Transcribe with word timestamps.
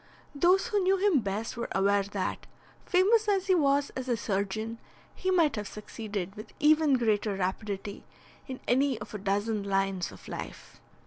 Those 0.33 0.69
who 0.69 0.79
knew 0.81 0.97
him 0.97 1.19
best 1.19 1.55
were 1.55 1.67
aware 1.73 2.01
that, 2.01 2.47
famous 2.87 3.27
as 3.27 3.45
he 3.45 3.53
was 3.53 3.91
as 3.91 4.09
a 4.09 4.17
surgeon, 4.17 4.79
he 5.13 5.29
might 5.29 5.55
have 5.55 5.67
succeeded 5.67 6.33
with 6.33 6.53
even 6.59 6.95
greater 6.97 7.35
rapidity 7.35 8.03
in 8.47 8.61
any 8.67 8.97
of 8.97 9.13
a 9.13 9.19
dozen 9.19 9.61
lines 9.61 10.11
of 10.11 10.27
life. 10.27 10.79